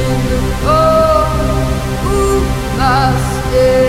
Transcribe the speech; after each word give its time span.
Oh, 0.00 1.26
who 2.04 2.78
must 2.78 3.48
stay? 3.48 3.87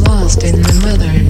lost 0.00 0.42
in 0.42 0.62
the 0.62 0.74
mother. 0.82 1.23